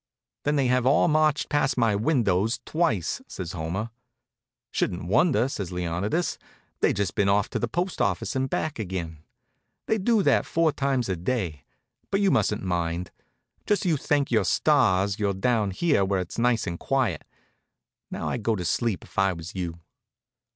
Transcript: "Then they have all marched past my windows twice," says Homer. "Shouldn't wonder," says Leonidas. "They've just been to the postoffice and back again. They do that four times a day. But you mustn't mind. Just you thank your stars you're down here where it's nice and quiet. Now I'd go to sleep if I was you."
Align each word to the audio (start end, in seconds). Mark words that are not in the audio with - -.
"Then 0.45 0.55
they 0.55 0.65
have 0.65 0.87
all 0.87 1.07
marched 1.07 1.47
past 1.47 1.77
my 1.77 1.95
windows 1.95 2.59
twice," 2.65 3.21
says 3.27 3.51
Homer. 3.51 3.91
"Shouldn't 4.71 5.05
wonder," 5.05 5.47
says 5.47 5.71
Leonidas. 5.71 6.39
"They've 6.79 6.95
just 6.95 7.13
been 7.13 7.27
to 7.27 7.59
the 7.59 7.67
postoffice 7.67 8.35
and 8.35 8.49
back 8.49 8.79
again. 8.79 9.19
They 9.85 9.99
do 9.99 10.23
that 10.23 10.47
four 10.47 10.71
times 10.71 11.07
a 11.07 11.15
day. 11.15 11.65
But 12.09 12.19
you 12.19 12.31
mustn't 12.31 12.63
mind. 12.63 13.11
Just 13.67 13.85
you 13.85 13.95
thank 13.95 14.31
your 14.31 14.43
stars 14.43 15.19
you're 15.19 15.35
down 15.35 15.69
here 15.69 16.03
where 16.03 16.19
it's 16.19 16.39
nice 16.39 16.65
and 16.65 16.79
quiet. 16.79 17.23
Now 18.09 18.27
I'd 18.29 18.41
go 18.41 18.55
to 18.55 18.65
sleep 18.65 19.03
if 19.03 19.19
I 19.19 19.33
was 19.33 19.53
you." 19.53 19.81